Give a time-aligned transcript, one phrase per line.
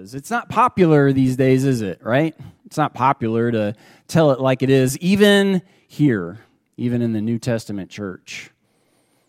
[0.00, 0.14] is.
[0.14, 2.34] It's not popular these days, is it, right?
[2.64, 3.74] It's not popular to
[4.08, 6.38] tell it like it is, even here,
[6.76, 8.50] even in the New Testament church.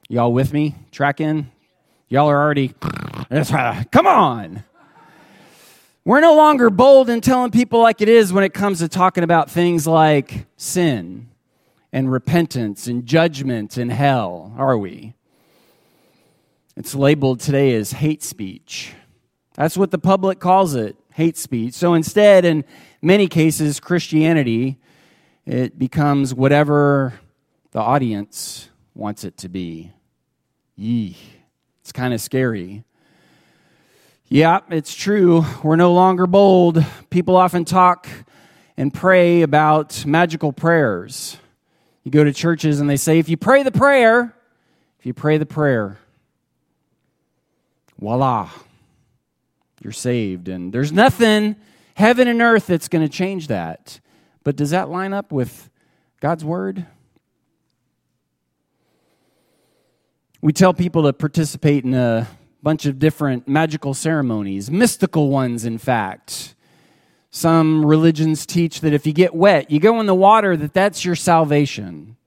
[0.10, 0.76] Y'all with me?
[0.92, 1.52] Tracking?
[2.10, 2.74] Y'all are already,
[3.92, 4.64] come on.
[6.04, 9.24] We're no longer bold in telling people like it is when it comes to talking
[9.24, 11.30] about things like sin
[11.94, 15.14] and repentance and judgment and hell, are we?
[16.76, 18.94] It's labeled today as hate speech.
[19.62, 21.76] That's what the public calls it hate speech.
[21.76, 22.66] So instead, in
[23.00, 24.80] many cases, Christianity,
[25.46, 27.14] it becomes whatever
[27.70, 29.92] the audience wants it to be.
[30.76, 31.16] Yee.
[31.82, 32.86] It's kind of scary.
[34.30, 35.46] Yeah, it's true.
[35.62, 36.84] We're no longer bold.
[37.12, 38.08] People often talk
[38.78, 41.38] and pray about magical prayers.
[42.04, 44.36] You go to churches and they say, if you pray the prayer,
[44.98, 46.00] if you pray the prayer,
[48.00, 48.50] voila,
[49.84, 50.48] you're saved.
[50.48, 51.56] And there's nothing,
[51.96, 54.00] heaven and earth, that's going to change that.
[54.44, 55.70] But does that line up with
[56.20, 56.86] God's word?
[60.42, 62.28] We tell people to participate in a
[62.64, 66.56] bunch of different magical ceremonies, mystical ones, in fact.
[67.30, 71.06] Some religions teach that if you get wet, you go in the water, that that's
[71.06, 72.18] your salvation.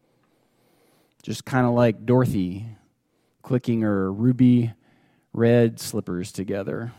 [1.22, 2.66] Just kind of like Dorothy
[3.42, 4.72] clicking her ruby
[5.32, 6.92] red slippers together.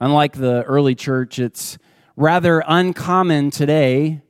[0.00, 1.76] Unlike the early church, it's
[2.16, 4.22] rather uncommon today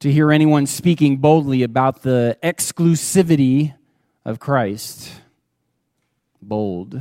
[0.00, 3.74] to hear anyone speaking boldly about the exclusivity
[4.24, 5.10] of Christ.
[6.40, 7.00] Bold.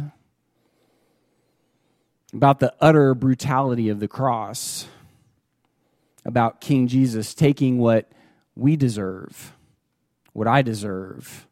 [2.33, 4.87] About the utter brutality of the cross.
[6.25, 8.11] About King Jesus taking what
[8.55, 9.53] we deserve,
[10.33, 11.47] what I deserve,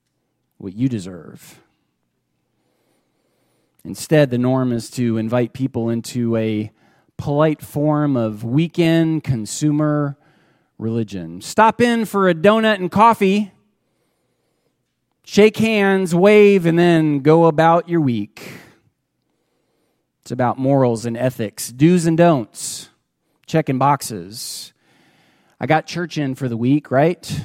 [0.57, 1.61] what you deserve.
[3.85, 6.71] Instead, the norm is to invite people into a
[7.17, 10.17] polite form of weekend consumer
[10.77, 11.39] religion.
[11.39, 13.51] Stop in for a donut and coffee
[15.25, 18.53] shake hands, wave, and then go about your week.
[20.21, 22.89] It's about morals and ethics, do's and don'ts,
[23.45, 24.73] checking boxes.
[25.59, 27.41] I got church in for the week, right?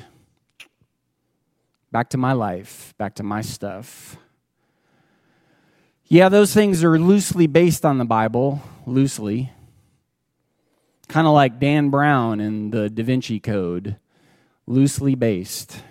[1.91, 4.17] Back to my life, back to my stuff.
[6.13, 9.53] Yeah, those things are loosely based on the Bible, loosely.
[11.07, 13.95] Kind of like Dan Brown and the Da Vinci Code,
[14.67, 15.85] loosely based.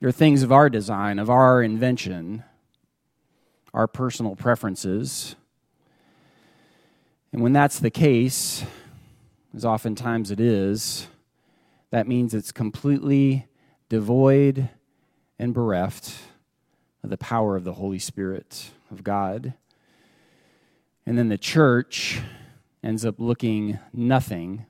[0.00, 2.44] They're things of our design, of our invention,
[3.72, 5.34] our personal preferences.
[7.32, 8.62] And when that's the case,
[9.56, 11.06] as oftentimes it is,
[11.88, 13.46] that means it's completely
[13.88, 14.68] devoid
[15.38, 16.18] and bereft
[17.02, 19.54] the power of the Holy Spirit of God.
[21.06, 22.20] And then the church
[22.82, 24.66] ends up looking nothing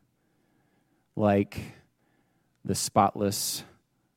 [1.17, 1.61] like
[2.65, 3.65] the spotless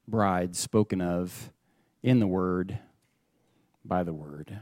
[0.07, 1.51] bride spoken of
[2.01, 2.77] in the Word
[3.83, 4.59] by the Word.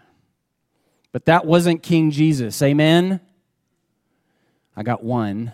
[1.12, 2.62] But that wasn't King Jesus.
[2.62, 3.20] Amen?
[4.76, 5.54] I got one.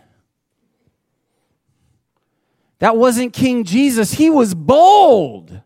[2.80, 4.14] That wasn't King Jesus.
[4.14, 5.62] He was bold.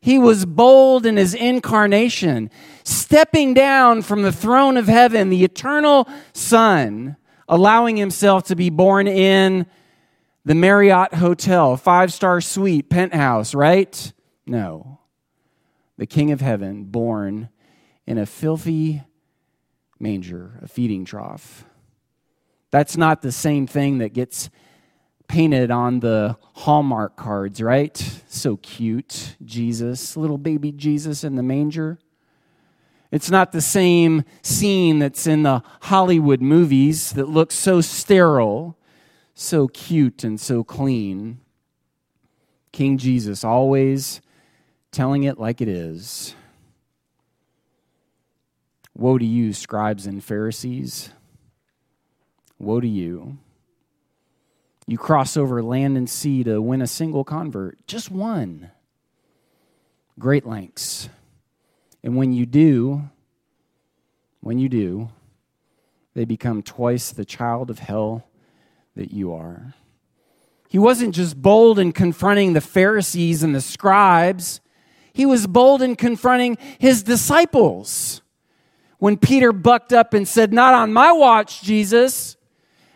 [0.00, 2.50] He was bold in his incarnation,
[2.84, 7.16] stepping down from the throne of heaven, the eternal Son,
[7.48, 9.66] allowing himself to be born in
[10.44, 14.12] the Marriott Hotel, five star suite, penthouse, right?
[14.46, 15.00] No.
[15.96, 17.48] The King of Heaven, born
[18.06, 19.02] in a filthy
[19.98, 21.64] manger, a feeding trough.
[22.70, 24.48] That's not the same thing that gets
[25.28, 27.96] painted on the Hallmark cards, right?
[28.28, 31.98] So cute, Jesus, little baby Jesus in the manger.
[33.10, 38.78] It's not the same scene that's in the Hollywood movies that looks so sterile
[39.38, 41.38] so cute and so clean.
[42.72, 44.20] King Jesus always
[44.90, 46.34] telling it like it is.
[48.96, 51.10] Woe to you, scribes and Pharisees.
[52.58, 53.38] Woe to you.
[54.88, 58.70] You cross over land and sea to win a single convert, just one.
[60.18, 61.10] Great lengths.
[62.02, 63.02] And when you do,
[64.40, 65.10] when you do,
[66.14, 68.26] they become twice the child of hell
[68.96, 69.74] that you are.
[70.70, 74.62] He wasn't just bold in confronting the Pharisees and the scribes,
[75.12, 78.22] he was bold in confronting his disciples.
[78.98, 82.37] When Peter bucked up and said, Not on my watch, Jesus,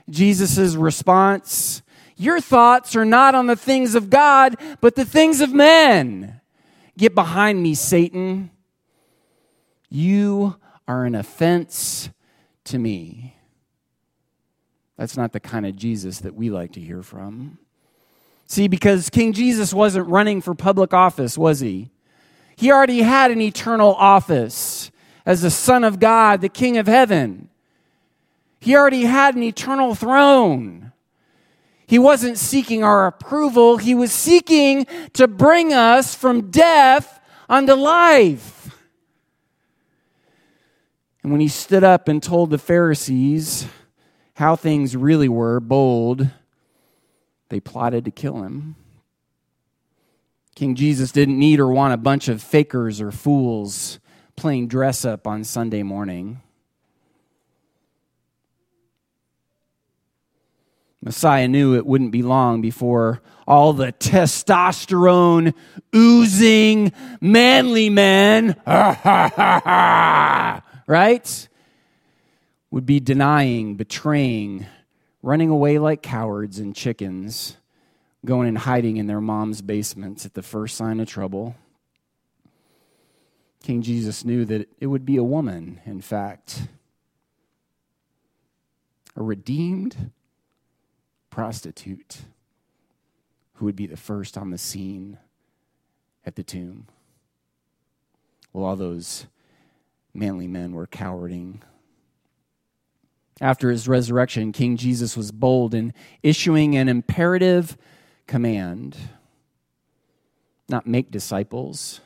[0.08, 1.82] Jesus' response,
[2.16, 6.40] Your thoughts are not on the things of God, but the things of men.
[6.96, 8.50] Get behind me, Satan.
[9.88, 10.56] You
[10.88, 12.10] are an offense
[12.64, 13.36] to me.
[14.96, 17.58] That's not the kind of Jesus that we like to hear from.
[18.46, 21.90] See, because King Jesus wasn't running for public office, was he?
[22.56, 24.90] He already had an eternal office
[25.24, 27.48] as the Son of God, the King of heaven.
[28.62, 30.92] He already had an eternal throne.
[31.84, 37.18] He wasn't seeking our approval, he was seeking to bring us from death
[37.48, 38.72] unto life.
[41.24, 43.66] And when he stood up and told the Pharisees
[44.34, 46.28] how things really were, bold,
[47.48, 48.76] they plotted to kill him.
[50.54, 53.98] King Jesus didn't need or want a bunch of fakers or fools
[54.36, 56.40] playing dress up on Sunday morning.
[61.04, 65.52] Messiah knew it wouldn't be long before all the testosterone
[65.94, 68.54] oozing manly men,
[70.86, 71.48] right,
[72.70, 74.64] would be denying, betraying,
[75.22, 77.56] running away like cowards and chickens,
[78.24, 81.56] going and hiding in their mom's basements at the first sign of trouble.
[83.64, 86.68] King Jesus knew that it would be a woman, in fact,
[89.16, 90.12] a redeemed
[91.32, 92.18] prostitute
[93.54, 95.16] who would be the first on the scene
[96.26, 96.86] at the tomb.
[98.52, 99.26] Well, all those
[100.12, 101.62] manly men were cowering.
[103.40, 107.78] After his resurrection, King Jesus was bold in issuing an imperative
[108.26, 108.96] command
[110.68, 112.00] not make disciples,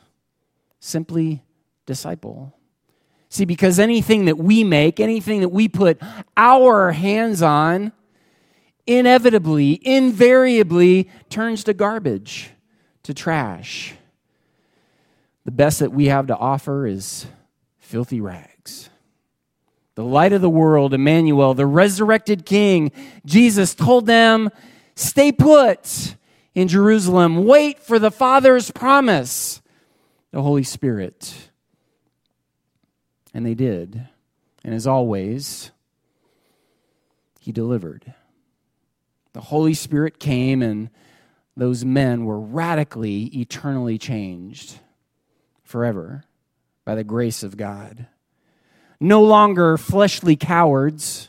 [0.79, 1.43] simply
[1.85, 2.55] disciple.
[3.29, 6.01] See, because anything that we make, anything that we put
[6.37, 7.93] our hands on,
[8.87, 12.51] inevitably, invariably turns to garbage,
[13.03, 13.95] to trash.
[15.45, 17.27] The best that we have to offer is
[17.79, 18.91] filthy rags.
[19.95, 22.93] The light of the world, Emmanuel, the resurrected King,
[23.25, 24.51] Jesus told them,
[24.95, 26.17] Stay put
[26.55, 27.45] in Jerusalem.
[27.45, 29.63] Wait for the Father's promise,
[30.33, 31.51] the Holy Spirit.
[33.33, 34.09] And they did.
[34.65, 35.71] And as always,
[37.41, 38.15] He delivered.
[39.37, 40.89] The Holy Spirit came, and
[41.59, 44.79] those men were radically, eternally changed
[45.63, 46.25] forever
[46.87, 48.07] by the grace of God.
[48.99, 51.29] No longer fleshly cowards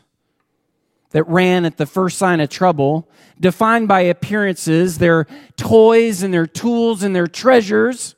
[1.10, 3.10] that ran at the first sign of trouble,
[3.42, 5.28] defined by appearances, their
[5.58, 8.16] toys and their tools and their treasures.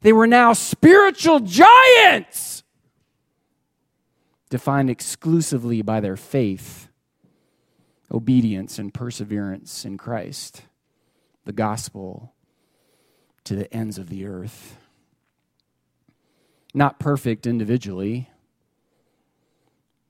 [0.00, 2.62] They were now spiritual giants,
[4.48, 6.88] defined exclusively by their faith,
[8.10, 10.62] obedience, and perseverance in Christ,
[11.44, 12.32] the gospel
[13.44, 14.76] to the ends of the earth
[16.76, 18.28] not perfect individually.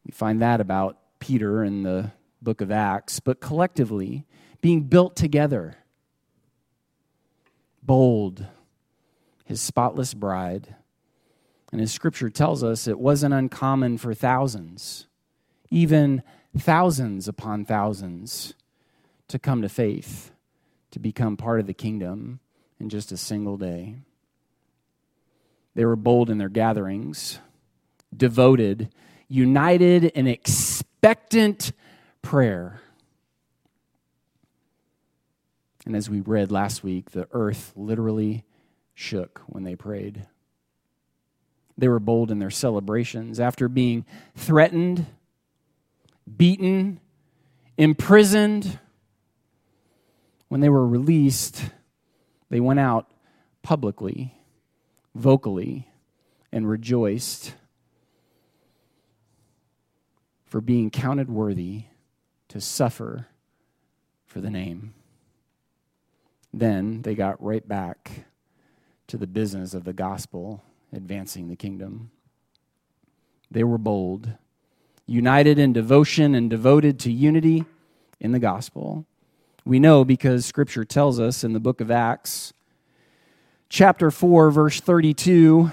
[0.05, 2.11] We find that about Peter in the
[2.43, 4.27] book of Acts, but collectively,
[4.61, 5.77] being built together.
[7.85, 8.45] Bold,
[9.45, 10.75] his spotless bride.
[11.71, 15.07] And as scripture tells us, it wasn't uncommon for thousands,
[15.71, 16.25] even
[16.59, 18.55] thousands upon thousands,
[19.29, 20.31] to come to faith,
[20.91, 22.41] to become part of the kingdom
[22.79, 23.97] in just a single day.
[25.75, 27.39] They were bold in their gatherings,
[28.17, 28.89] devoted,
[29.29, 31.73] united in expectant
[32.23, 32.81] prayer.
[35.85, 38.45] And as we read last week, the earth literally
[38.95, 40.27] shook when they prayed.
[41.79, 43.39] They were bold in their celebrations.
[43.39, 45.07] After being threatened,
[46.35, 47.01] beaten,
[47.77, 48.79] imprisoned,
[50.49, 51.65] when they were released,
[52.51, 53.11] they went out
[53.63, 54.35] publicly
[55.15, 55.89] vocally
[56.53, 57.55] and rejoiced
[60.45, 61.85] for being counted worthy
[62.49, 63.27] to suffer
[64.27, 64.95] for the name.
[66.53, 68.27] Then they got right back
[69.09, 72.11] to the business of the gospel, advancing the kingdom.
[73.51, 74.33] They were bold,
[75.07, 77.65] united in devotion and devoted to unity
[78.21, 79.07] in the gospel.
[79.65, 82.53] We know because scripture tells us in the book of Acts
[83.69, 85.71] chapter 4, verse 32,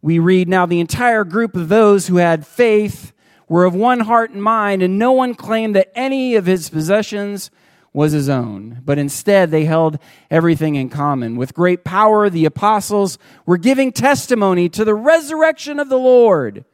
[0.00, 3.12] we read Now the entire group of those who had faith
[3.48, 7.50] were of one heart and mind, and no one claimed that any of his possessions
[7.92, 9.98] was his own, but instead they held
[10.30, 11.36] everything in common.
[11.36, 16.64] With great power, the apostles were giving testimony to the resurrection of the Lord,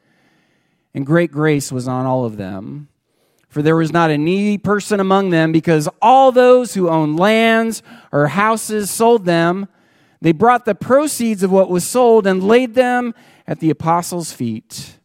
[0.95, 2.87] and great grace was on all of them.
[3.49, 7.83] For there was not a needy person among them, because all those who owned lands
[8.11, 9.67] or houses sold them
[10.25, 13.13] they brought the proceeds of what was sold and laid them
[13.45, 14.97] at the apostles' feet.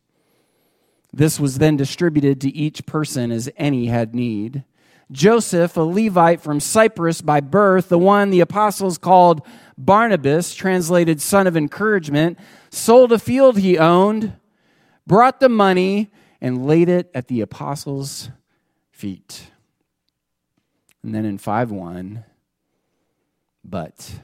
[1.13, 4.65] This was then distributed to each person as any had need.
[5.13, 9.45] Joseph, a Levite from Cyprus by birth, the one the apostles called
[9.77, 12.39] Barnabas, translated son of encouragement,
[12.71, 14.33] sold a field he owned,
[15.07, 18.31] brought the money, and laid it at the apostles'
[18.91, 19.51] feet.
[21.03, 22.25] And then in 5 1,
[23.65, 24.21] but.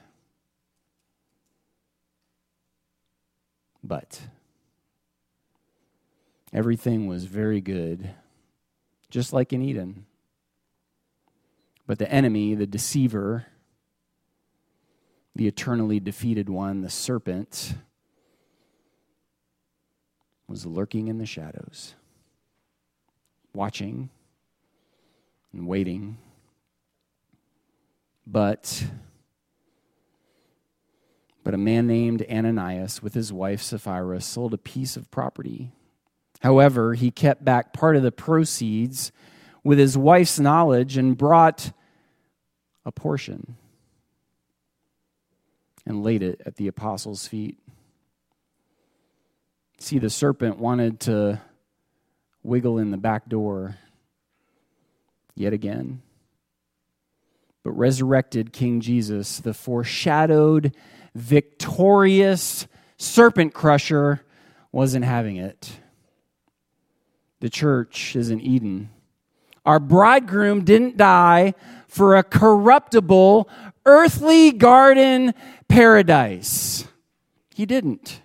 [3.83, 4.21] But.
[6.52, 8.14] Everything was very good,
[9.11, 10.06] just like in Eden.
[11.87, 13.47] But the enemy, the deceiver,
[15.35, 17.75] the eternally defeated one, the serpent,
[20.48, 21.94] was lurking in the shadows,
[23.52, 24.10] watching
[25.52, 26.18] and waiting.
[28.26, 28.84] But
[31.44, 35.70] but a man named Ananias with his wife Sapphira sold a piece of property.
[36.40, 39.12] However, he kept back part of the proceeds
[39.62, 41.72] with his wife's knowledge and brought
[42.84, 43.56] a portion
[45.86, 47.58] and laid it at the apostles' feet.
[49.78, 51.40] See, the serpent wanted to
[52.42, 53.76] wiggle in the back door
[55.35, 56.02] yet again.
[57.62, 60.75] But resurrected King Jesus, the foreshadowed,
[61.14, 62.66] victorious
[62.97, 64.23] serpent crusher,
[64.73, 65.78] wasn't having it.
[67.40, 68.90] The church is in Eden.
[69.64, 71.54] Our bridegroom didn't die
[71.88, 73.49] for a corruptible,
[73.85, 75.35] earthly garden
[75.68, 76.87] paradise.
[77.54, 78.23] He didn't.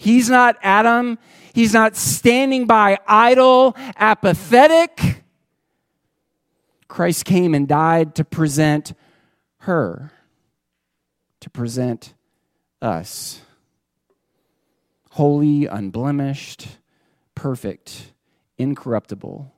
[0.00, 1.18] He's not Adam.
[1.52, 5.22] He's not standing by idle, apathetic.
[6.88, 8.94] Christ came and died to present
[9.58, 10.10] her,
[11.40, 12.14] to present
[12.80, 13.42] us.
[15.10, 16.78] Holy, unblemished,
[17.34, 18.14] perfect,
[18.56, 19.52] incorruptible,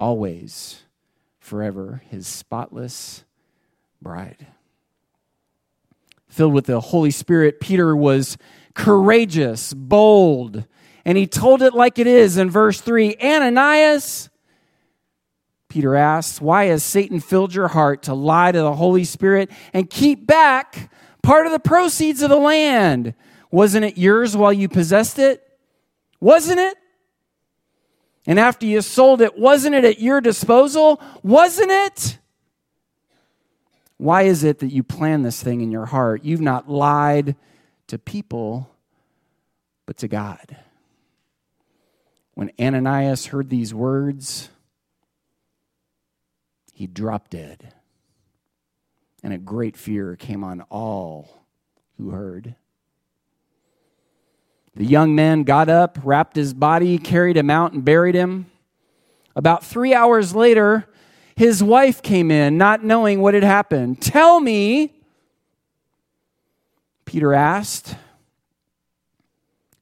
[0.00, 0.82] always,
[1.38, 3.22] forever, his spotless
[4.02, 4.48] bride.
[6.28, 8.36] Filled with the Holy Spirit, Peter was
[8.74, 10.64] courageous, bold,
[11.04, 14.28] and he told it like it is in verse 3 Ananias,
[15.68, 19.90] Peter asks, Why has Satan filled your heart to lie to the Holy Spirit and
[19.90, 20.90] keep back
[21.22, 23.14] part of the proceeds of the land?
[23.50, 25.42] Wasn't it yours while you possessed it?
[26.20, 26.76] Wasn't it?
[28.26, 31.00] And after you sold it, wasn't it at your disposal?
[31.22, 32.18] Wasn't it?
[33.98, 36.24] Why is it that you plan this thing in your heart?
[36.24, 37.34] You've not lied
[37.86, 38.70] to people,
[39.86, 40.56] but to God.
[42.34, 44.50] When Ananias heard these words,
[46.74, 47.72] he dropped dead.
[49.22, 51.44] And a great fear came on all
[51.96, 52.54] who heard.
[54.74, 58.50] The young man got up, wrapped his body, carried him out, and buried him.
[59.34, 60.86] About three hours later,
[61.36, 64.00] his wife came in, not knowing what had happened.
[64.00, 64.94] Tell me,
[67.04, 67.94] Peter asked,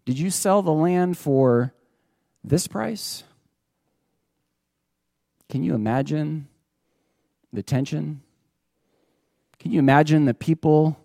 [0.04, 1.72] Did you sell the land for
[2.42, 3.24] this price?
[5.48, 6.48] Can you imagine
[7.52, 8.22] the tension?
[9.58, 10.98] Can you imagine the people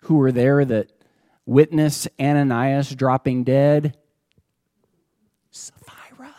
[0.00, 0.90] who were there that
[1.48, 3.96] witness Ananias dropping dead.
[5.50, 6.34] Sapphira,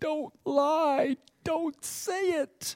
[0.00, 1.18] don't lie.
[1.46, 2.74] Don't say it.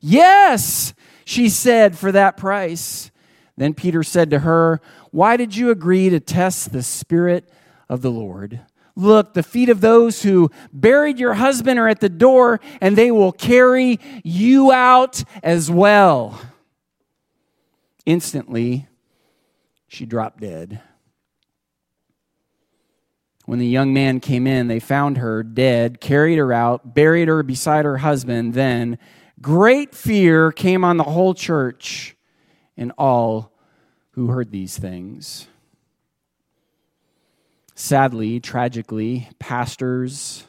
[0.00, 0.94] Yes,
[1.24, 3.10] she said, for that price.
[3.56, 7.50] Then Peter said to her, Why did you agree to test the Spirit
[7.88, 8.60] of the Lord?
[8.94, 13.10] Look, the feet of those who buried your husband are at the door, and they
[13.10, 16.40] will carry you out as well.
[18.06, 18.86] Instantly,
[19.88, 20.80] she dropped dead.
[23.46, 27.44] When the young man came in, they found her dead, carried her out, buried her
[27.44, 28.54] beside her husband.
[28.54, 28.98] Then
[29.40, 32.16] great fear came on the whole church
[32.76, 33.52] and all
[34.10, 35.46] who heard these things.
[37.76, 40.44] Sadly, tragically, pastors,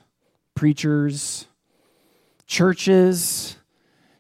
[0.56, 1.46] preachers,
[2.48, 3.58] churches,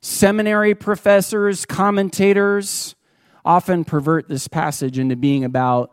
[0.01, 2.95] seminary professors, commentators,
[3.43, 5.91] often pervert this passage into being about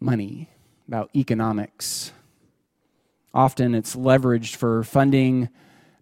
[0.00, 0.50] money,
[0.88, 2.12] about economics.
[3.34, 5.50] Often it's leveraged for funding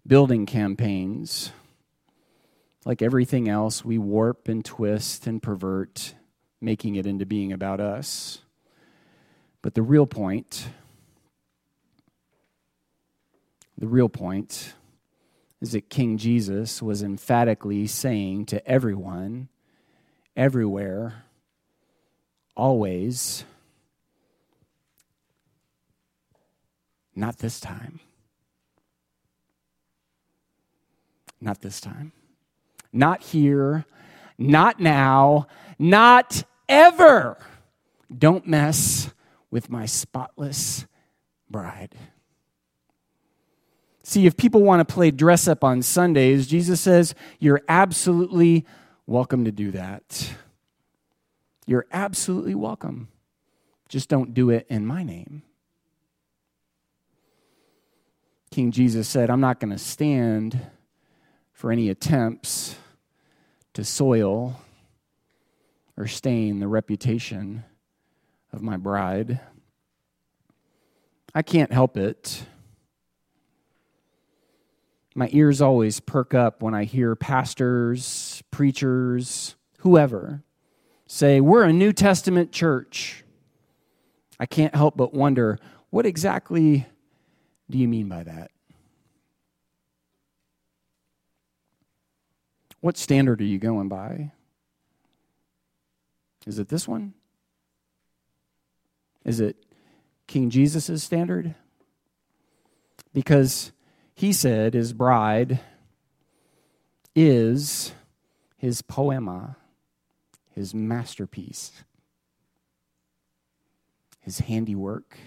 [0.07, 1.51] building campaigns.
[2.85, 6.15] Like everything else, we warp and twist and pervert,
[6.61, 8.39] making it into being about us.
[9.61, 10.69] But the real point,
[13.77, 14.73] the real point
[15.59, 19.49] is that King Jesus was emphatically saying to everyone
[20.37, 21.25] everywhere,
[22.55, 23.43] always.
[27.17, 27.99] Not this time.
[31.41, 32.11] Not this time.
[32.93, 33.85] Not here.
[34.37, 35.47] Not now.
[35.79, 37.39] Not ever.
[38.15, 39.09] Don't mess
[39.49, 40.85] with my spotless
[41.49, 41.95] bride.
[44.03, 48.63] See, if people want to play dress up on Sundays, Jesus says, you're absolutely
[49.07, 50.35] welcome to do that.
[51.65, 53.07] You're absolutely welcome.
[53.89, 55.41] Just don't do it in my name.
[58.57, 60.59] King Jesus said, I'm not going to stand
[61.51, 62.75] for any attempts
[63.75, 64.59] to soil
[65.95, 67.63] or stain the reputation
[68.51, 69.39] of my bride.
[71.35, 72.47] I can't help it.
[75.13, 80.41] My ears always perk up when I hear pastors, preachers, whoever
[81.05, 83.23] say, We're a New Testament church.
[84.39, 85.59] I can't help but wonder
[85.91, 86.87] what exactly
[87.69, 88.51] do you mean by that?
[92.79, 94.31] What standard are you going by?
[96.45, 97.13] Is it this one?
[99.25, 99.57] Is it
[100.27, 101.55] King Jesus' standard?
[103.13, 103.71] Because
[104.15, 105.59] he said his bride
[107.15, 107.93] is
[108.57, 109.57] his poema,
[110.51, 111.83] his masterpiece,
[114.21, 115.17] his handiwork,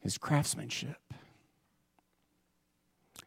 [0.00, 0.98] his craftsmanship.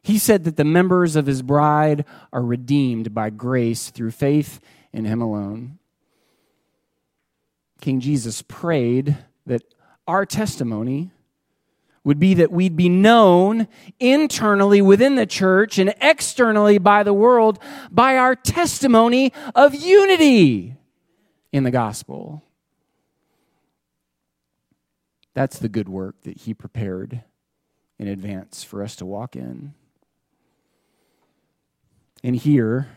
[0.03, 4.59] He said that the members of his bride are redeemed by grace through faith
[4.91, 5.79] in him alone.
[7.79, 9.63] King Jesus prayed that
[10.07, 11.11] our testimony
[12.03, 13.67] would be that we'd be known
[13.97, 20.75] internally within the church and externally by the world by our testimony of unity
[21.53, 22.43] in the gospel.
[25.33, 27.23] That's the good work that he prepared
[27.97, 29.73] in advance for us to walk in.
[32.23, 32.87] And here,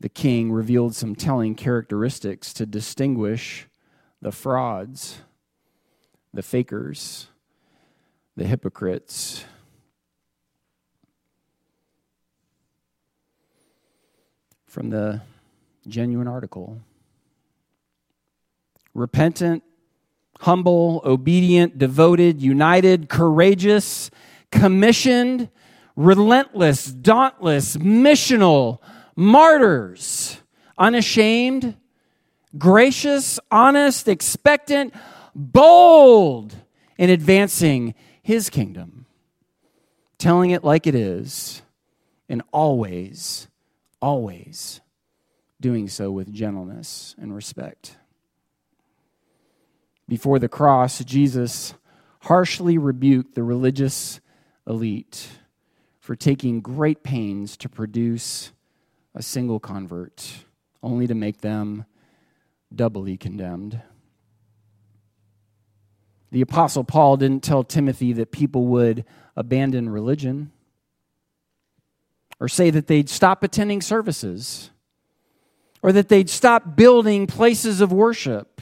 [0.00, 3.66] the king revealed some telling characteristics to distinguish
[4.20, 5.22] the frauds,
[6.34, 7.28] the fakers,
[8.36, 9.44] the hypocrites.
[14.66, 15.22] From the
[15.86, 16.80] genuine article.
[18.94, 19.62] Repentant,
[20.40, 24.10] humble, obedient, devoted, united, courageous,
[24.50, 25.48] commissioned,
[25.96, 28.78] relentless, dauntless, missional
[29.16, 30.40] martyrs,
[30.78, 31.76] unashamed,
[32.56, 34.94] gracious, honest, expectant,
[35.34, 36.54] bold
[36.98, 39.06] in advancing his kingdom,
[40.18, 41.62] telling it like it is,
[42.28, 43.48] and always,
[44.00, 44.80] always
[45.60, 47.96] doing so with gentleness and respect.
[50.08, 51.74] Before the cross, Jesus
[52.20, 54.20] harshly rebuked the religious
[54.66, 55.28] elite
[56.02, 58.50] for taking great pains to produce
[59.14, 60.44] a single convert,
[60.82, 61.84] only to make them
[62.74, 63.80] doubly condemned.
[66.32, 69.04] The Apostle Paul didn't tell Timothy that people would
[69.36, 70.50] abandon religion
[72.40, 74.70] or say that they'd stop attending services
[75.82, 78.60] or that they'd stop building places of worship.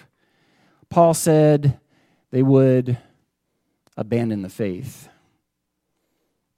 [0.91, 1.81] Paul said
[2.33, 2.99] they would
[3.97, 5.10] abandon the faith.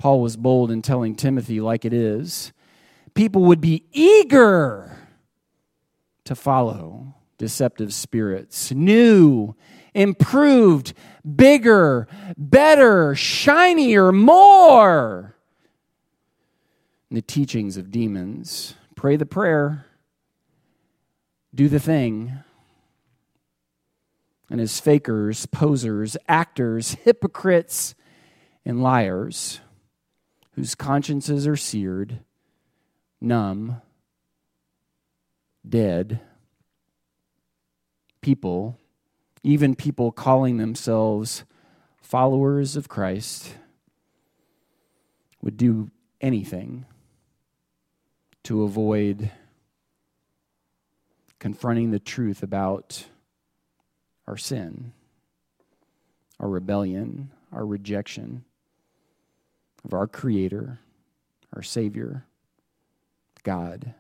[0.03, 2.53] Paul was bold in telling Timothy, like it is,
[3.15, 4.99] people would be eager
[6.25, 9.55] to follow deceptive spirits, new,
[9.95, 10.93] improved,
[11.37, 15.37] bigger, better, shinier, more.
[17.09, 18.75] The teachings of demons.
[18.97, 19.87] Pray the prayer,
[21.55, 22.41] do the thing.
[24.51, 27.95] And as fakers, posers, actors, hypocrites,
[28.65, 29.61] and liars,
[30.55, 32.21] whose consciences are seared,
[33.21, 33.81] numb,
[35.67, 36.21] dead,
[38.21, 38.79] people,
[39.43, 41.45] even people calling themselves
[42.01, 43.57] followers of Christ,
[45.41, 46.85] would do anything
[48.45, 49.31] to avoid
[51.39, 53.07] confronting the truth about
[54.27, 54.93] our sin,
[56.39, 58.45] our rebellion, our rejection
[59.85, 60.81] of our Creator,
[61.55, 62.27] our Savior,
[63.43, 63.95] God.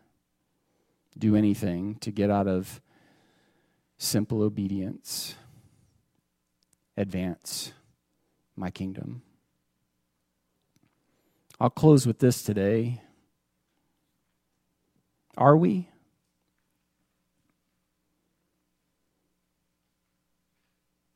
[1.18, 2.81] Do anything to get out of
[3.99, 5.35] simple obedience,
[6.97, 7.73] advance
[8.57, 9.23] my kingdom.
[11.61, 13.03] I'll close with this today.
[15.37, 15.88] Are we?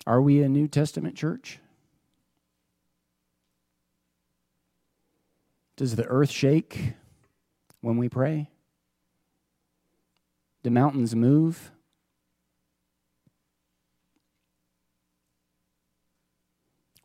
[0.07, 1.59] Are we a New Testament church?
[5.77, 6.95] Does the earth shake
[7.83, 8.49] when we pray?
[10.63, 11.71] Do mountains move?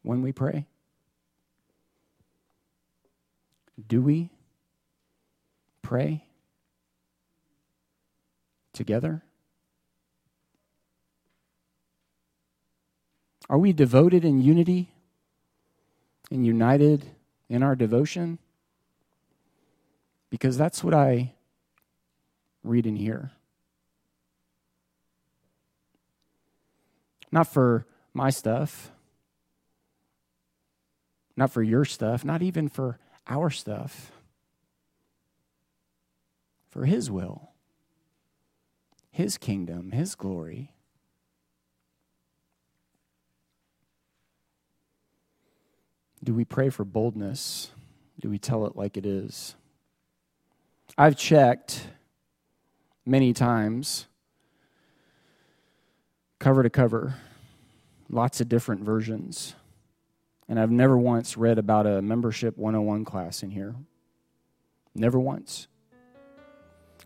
[0.03, 0.65] When we pray?
[3.87, 4.29] Do we
[5.81, 6.23] pray
[8.73, 9.21] together?
[13.49, 14.93] Are we devoted in unity
[16.31, 17.05] and united
[17.49, 18.39] in our devotion?
[20.31, 21.33] Because that's what I
[22.63, 23.31] read in here.
[27.31, 28.91] Not for my stuff,
[31.37, 34.11] not for your stuff, not even for our stuff,
[36.69, 37.51] for His will,
[39.11, 40.71] His kingdom, His glory.
[46.23, 47.71] Do we pray for boldness?
[48.19, 49.55] Do we tell it like it is?
[50.97, 51.87] I've checked
[53.05, 54.07] many times,
[56.37, 57.15] cover to cover,
[58.09, 59.55] lots of different versions.
[60.49, 63.73] And I've never once read about a membership 101 class in here.
[64.93, 65.67] Never once.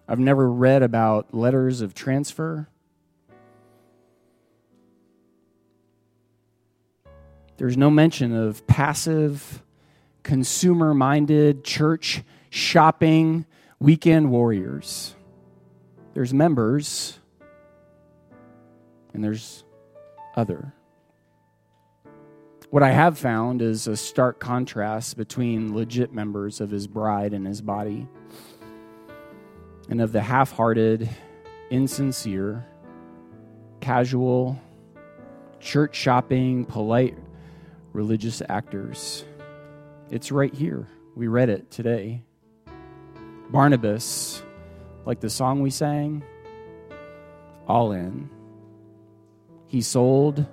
[0.07, 2.67] I've never read about letters of transfer.
[7.57, 9.63] There's no mention of passive,
[10.23, 13.45] consumer minded church shopping
[13.79, 15.15] weekend warriors.
[16.13, 17.19] There's members,
[19.13, 19.63] and there's
[20.35, 20.73] other.
[22.69, 27.45] What I have found is a stark contrast between legit members of his bride and
[27.45, 28.07] his body,
[29.89, 31.09] and of the half hearted,
[31.69, 32.65] insincere,
[33.81, 34.59] casual,
[35.59, 37.17] church shopping, polite
[37.93, 39.25] religious actors.
[40.09, 40.87] It's right here.
[41.15, 42.23] We read it today.
[43.55, 44.43] Barnabas,
[45.05, 46.21] like the song we sang,
[47.69, 48.29] all in.
[49.67, 50.45] He sold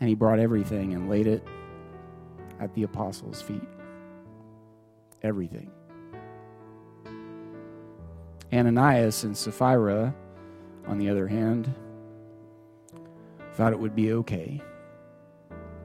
[0.00, 1.46] and he brought everything and laid it
[2.58, 3.68] at the apostles' feet.
[5.22, 5.70] Everything.
[8.50, 10.14] Ananias and Sapphira,
[10.86, 11.70] on the other hand,
[13.52, 14.62] thought it would be okay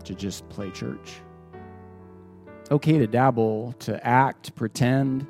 [0.05, 1.15] to just play church.
[2.71, 5.27] Okay to dabble, to act, pretend,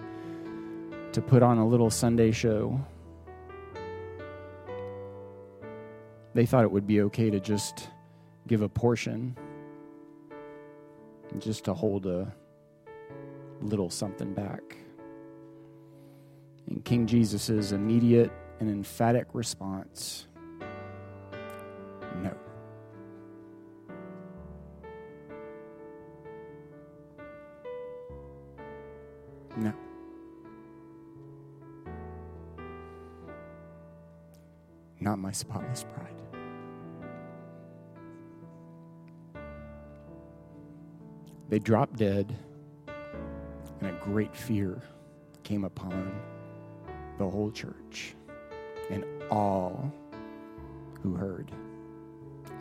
[1.15, 2.77] to put on a little Sunday show.
[6.33, 7.87] They thought it would be okay to just
[8.47, 9.37] give a portion,
[11.39, 12.35] just to hold a
[13.61, 14.75] little something back.
[16.67, 20.27] And King Jesus' immediate and emphatic response
[35.35, 36.15] spotless bride.
[41.49, 42.35] They dropped dead,
[43.79, 44.81] and a great fear
[45.43, 46.19] came upon
[47.17, 48.15] the whole church
[48.89, 49.91] and all
[51.01, 51.51] who heard.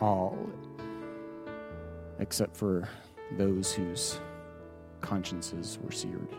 [0.01, 0.37] All,
[2.19, 2.87] except for
[3.37, 4.19] those whose
[5.01, 6.35] consciences were seared.